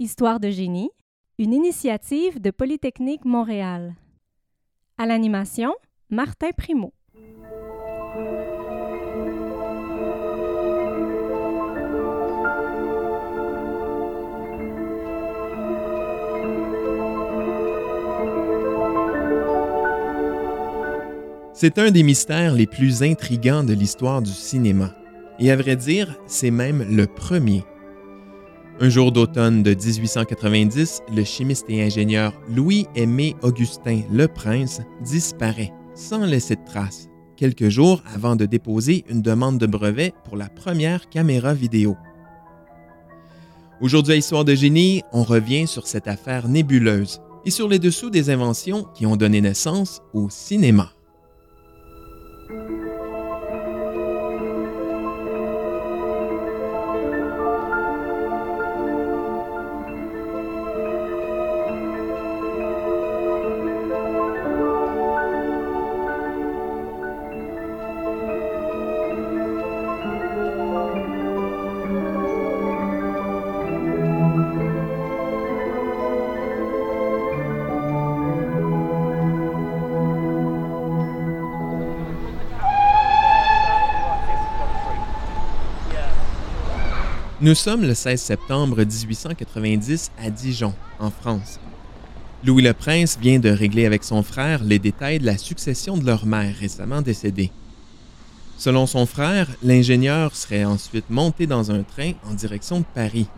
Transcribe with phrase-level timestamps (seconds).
[0.00, 0.90] Histoire de génie,
[1.40, 3.96] une initiative de Polytechnique Montréal.
[4.96, 5.74] À l'animation,
[6.08, 6.92] Martin Primo.
[21.52, 24.94] C'est un des mystères les plus intrigants de l'histoire du cinéma.
[25.40, 27.64] Et à vrai dire, c'est même le premier.
[28.80, 36.24] Un jour d'automne de 1890, le chimiste et ingénieur Louis-Aimé Augustin Le Prince disparaît sans
[36.24, 41.08] laisser de traces, quelques jours avant de déposer une demande de brevet pour la première
[41.08, 41.96] caméra vidéo.
[43.80, 48.10] Aujourd'hui à Histoire de génie, on revient sur cette affaire nébuleuse et sur les dessous
[48.10, 50.92] des inventions qui ont donné naissance au cinéma.
[87.48, 91.58] Nous sommes le 16 septembre 1890 à Dijon, en France.
[92.44, 96.04] Louis le Prince vient de régler avec son frère les détails de la succession de
[96.04, 97.50] leur mère récemment décédée.
[98.58, 103.28] Selon son frère, l'ingénieur serait ensuite monté dans un train en direction de Paris.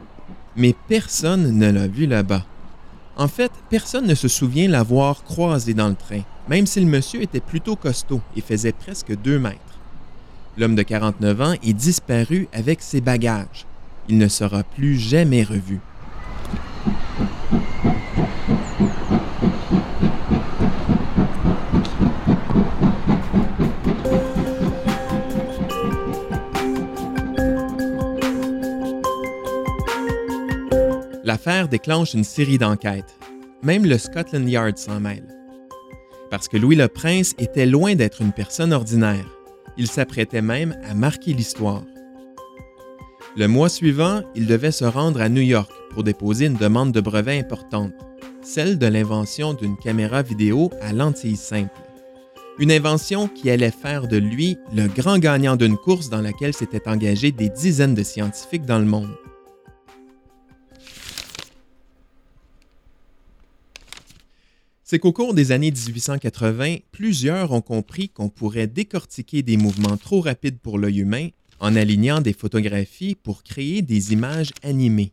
[0.57, 2.45] Mais personne ne l'a vu là-bas.
[3.17, 7.23] En fait, personne ne se souvient l'avoir croisé dans le train, même si le monsieur
[7.23, 9.79] était plutôt costaud et faisait presque deux mètres.
[10.59, 13.69] L'homme de 49 ans est disparu avec ses bagages
[14.11, 15.79] il ne sera plus jamais revu.
[31.23, 33.05] L'affaire déclenche une série d'enquêtes.
[33.63, 35.29] Même le Scotland Yard s'en mêle.
[36.33, 39.27] Parce que Louis le Prince était loin d'être une personne ordinaire.
[39.77, 41.85] Il s'apprêtait même à marquer l'histoire.
[43.37, 47.01] Le mois suivant, il devait se rendre à New York pour déposer une demande de
[47.01, 47.93] brevet importante,
[48.43, 51.71] celle de l'invention d'une caméra vidéo à lentille simple.
[52.59, 56.89] Une invention qui allait faire de lui le grand gagnant d'une course dans laquelle s'étaient
[56.89, 59.15] engagés des dizaines de scientifiques dans le monde.
[64.83, 70.21] C'est qu'au cours des années 1880, plusieurs ont compris qu'on pourrait décortiquer des mouvements trop
[70.21, 71.29] rapides pour l'œil humain
[71.61, 75.13] en alignant des photographies pour créer des images animées.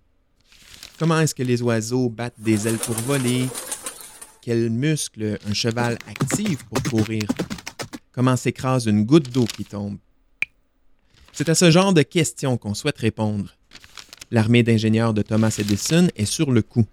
[0.97, 3.45] Comment est-ce que les oiseaux battent des ailes pour voler?
[4.41, 7.23] Quels muscles un cheval active pour courir?
[8.13, 9.97] Comment s'écrase une goutte d'eau qui tombe?
[11.33, 13.53] C'est à ce genre de questions qu'on souhaite répondre.
[14.31, 16.85] L'armée d'ingénieurs de Thomas Edison est sur le coup.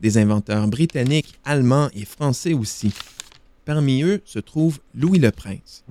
[0.00, 2.94] Des inventeurs britanniques, allemands et français aussi.
[3.66, 5.84] Parmi eux se trouve Louis le Prince.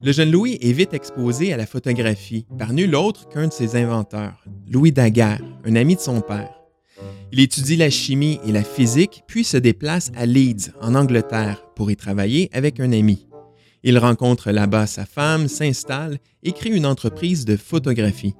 [0.00, 3.74] Le jeune Louis est vite exposé à la photographie par nul autre qu'un de ses
[3.74, 6.54] inventeurs, Louis Daguerre, un ami de son père.
[7.32, 11.90] Il étudie la chimie et la physique, puis se déplace à Leeds, en Angleterre, pour
[11.90, 13.26] y travailler avec un ami.
[13.82, 18.36] Il rencontre là-bas sa femme, s'installe et crée une entreprise de photographie.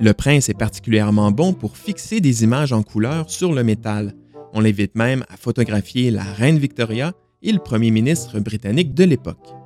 [0.00, 4.12] Le prince est particulièrement bon pour fixer des images en couleur sur le métal.
[4.52, 7.12] On l'invite même à photographier la reine Victoria
[7.42, 9.59] et le premier ministre britannique de l'époque.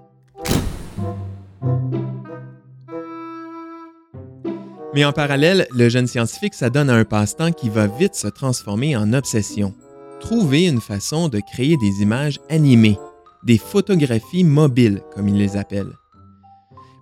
[4.94, 8.96] Mais en parallèle, le jeune scientifique s'adonne à un passe-temps qui va vite se transformer
[8.96, 9.74] en obsession.
[10.20, 12.98] Trouver une façon de créer des images animées,
[13.42, 15.90] des photographies mobiles, comme il les appelle.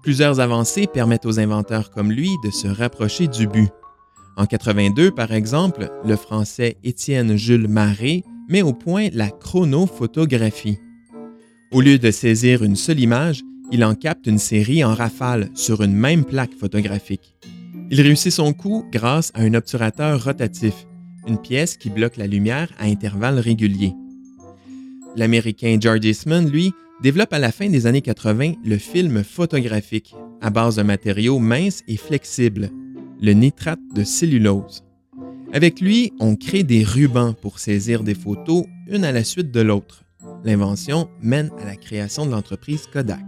[0.02, 3.68] Plusieurs avancées permettent aux inventeurs comme lui de se rapprocher du but.
[4.38, 10.78] En 82, par exemple, le Français Étienne Jules Maré met au point la chronophotographie.
[11.70, 15.82] Au lieu de saisir une seule image, il en capte une série en rafale sur
[15.82, 17.36] une même plaque photographique.
[17.92, 20.86] Il réussit son coup grâce à un obturateur rotatif,
[21.28, 23.92] une pièce qui bloque la lumière à intervalles réguliers.
[25.14, 26.72] L'Américain George Eastman, lui,
[27.02, 31.82] développe à la fin des années 80 le film photographique, à base de matériaux minces
[31.86, 32.70] et flexibles,
[33.20, 34.82] le nitrate de cellulose.
[35.52, 39.60] Avec lui, on crée des rubans pour saisir des photos une à la suite de
[39.60, 40.04] l'autre.
[40.44, 43.20] L'invention mène à la création de l'entreprise Kodak.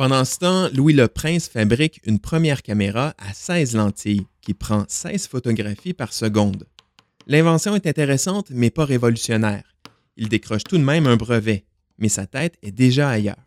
[0.00, 4.86] Pendant ce temps, Louis le Prince fabrique une première caméra à 16 lentilles qui prend
[4.88, 6.66] 16 photographies par seconde.
[7.26, 9.62] L'invention est intéressante mais pas révolutionnaire.
[10.16, 11.66] Il décroche tout de même un brevet,
[11.98, 13.44] mais sa tête est déjà ailleurs.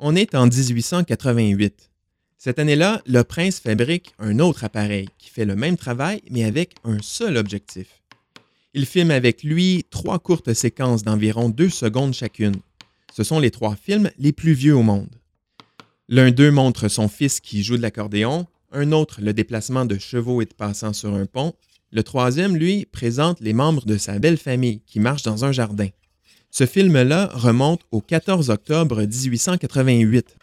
[0.00, 1.92] On est en 1888.
[2.38, 6.74] Cette année-là, le prince fabrique un autre appareil qui fait le même travail mais avec
[6.82, 8.02] un seul objectif.
[8.74, 12.56] Il filme avec lui trois courtes séquences d'environ deux secondes chacune.
[13.12, 15.08] Ce sont les trois films les plus vieux au monde.
[16.08, 20.42] L'un d'eux montre son fils qui joue de l'accordéon, un autre le déplacement de chevaux
[20.42, 21.54] et de passants sur un pont,
[21.92, 25.88] le troisième, lui, présente les membres de sa belle famille qui marchent dans un jardin.
[26.52, 30.36] Ce film-là remonte au 14 octobre 1888.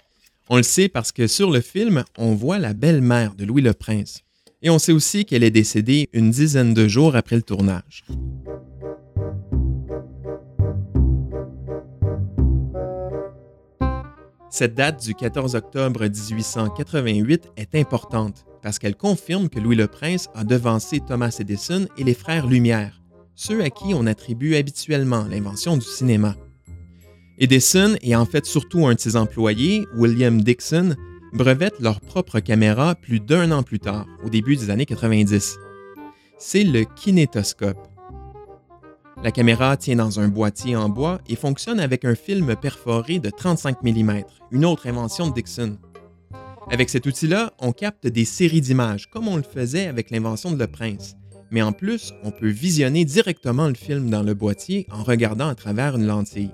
[0.50, 3.74] On le sait parce que sur le film, on voit la belle-mère de Louis le
[3.74, 4.24] Prince.
[4.62, 8.04] Et on sait aussi qu'elle est décédée une dizaine de jours après le tournage.
[14.50, 20.30] Cette date du 14 octobre 1888 est importante parce qu'elle confirme que Louis le Prince
[20.36, 23.02] a devancé Thomas Edison et les frères Lumière,
[23.36, 26.36] ceux à qui on attribue habituellement l'invention du cinéma.
[27.40, 30.96] Edison et en fait surtout un de ses employés, William Dixon,
[31.34, 35.58] brevettent leur propre caméra plus d'un an plus tard, au début des années 90.
[36.40, 37.78] C'est le kinétoscope.
[39.24, 43.32] La caméra tient dans un boîtier en bois et fonctionne avec un film perforé de
[43.32, 44.22] 35 mm,
[44.52, 45.78] une autre invention de Dixon.
[46.70, 50.60] Avec cet outil-là, on capte des séries d'images, comme on le faisait avec l'invention de
[50.60, 51.16] Le Prince.
[51.50, 55.56] Mais en plus, on peut visionner directement le film dans le boîtier en regardant à
[55.56, 56.52] travers une lentille.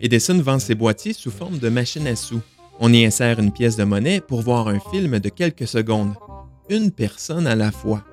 [0.00, 2.42] Edison vend ses boîtiers sous forme de machine à sous.
[2.78, 6.14] On y insère une pièce de monnaie pour voir un film de quelques secondes.
[6.68, 8.04] Une personne à la fois.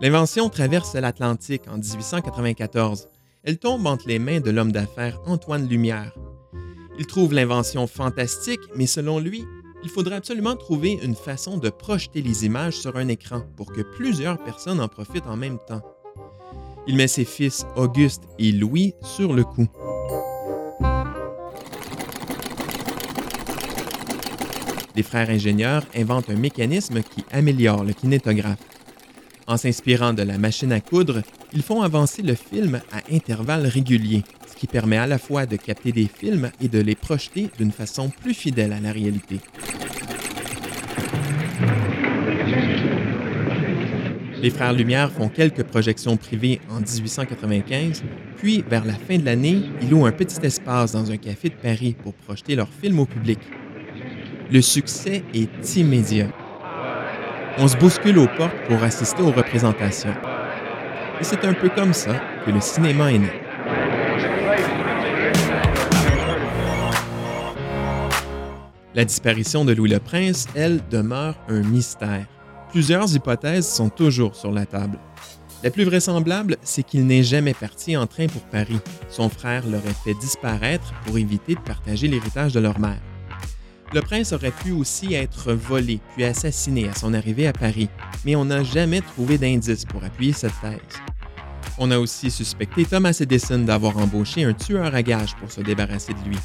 [0.00, 3.08] L'invention traverse l'Atlantique en 1894.
[3.42, 6.14] Elle tombe entre les mains de l'homme d'affaires Antoine Lumière.
[7.00, 9.44] Il trouve l'invention fantastique, mais selon lui,
[9.82, 13.80] il faudrait absolument trouver une façon de projeter les images sur un écran pour que
[13.80, 15.82] plusieurs personnes en profitent en même temps.
[16.86, 19.66] Il met ses fils Auguste et Louis sur le coup.
[24.94, 28.77] Les frères ingénieurs inventent un mécanisme qui améliore le kinétographe.
[29.48, 31.22] En s'inspirant de la machine à coudre,
[31.54, 35.56] ils font avancer le film à intervalles réguliers, ce qui permet à la fois de
[35.56, 39.40] capter des films et de les projeter d'une façon plus fidèle à la réalité.
[44.42, 48.04] Les Frères Lumière font quelques projections privées en 1895,
[48.36, 51.54] puis vers la fin de l'année, ils louent un petit espace dans un café de
[51.54, 53.38] Paris pour projeter leurs films au public.
[54.52, 56.28] Le succès est immédiat
[57.58, 60.14] on se bouscule aux portes pour assister aux représentations.
[61.20, 62.14] Et c'est un peu comme ça
[62.46, 63.32] que le cinéma est né.
[68.94, 72.26] La disparition de Louis le Prince, elle, demeure un mystère.
[72.70, 74.98] Plusieurs hypothèses sont toujours sur la table.
[75.64, 78.78] La plus vraisemblable, c'est qu'il n'est jamais parti en train pour Paris.
[79.08, 83.00] Son frère l'aurait fait disparaître pour éviter de partager l'héritage de leur mère.
[83.94, 87.88] Le prince aurait pu aussi être volé puis assassiné à son arrivée à Paris,
[88.26, 90.78] mais on n'a jamais trouvé d'indice pour appuyer cette thèse.
[91.78, 96.12] On a aussi suspecté Thomas Edison d'avoir embauché un tueur à gages pour se débarrasser
[96.12, 96.38] de lui.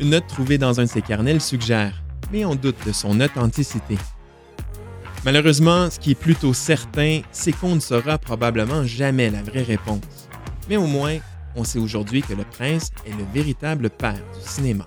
[0.00, 2.02] Une note trouvée dans un de ses carnets suggère,
[2.32, 3.98] mais on doute de son authenticité.
[5.24, 10.28] Malheureusement, ce qui est plutôt certain, c'est qu'on ne saura probablement jamais la vraie réponse.
[10.70, 11.18] Mais au moins,
[11.56, 14.86] on sait aujourd'hui que le prince est le véritable père du cinéma.